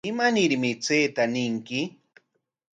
[0.09, 1.79] ¿Imanarmi chayta ñinki?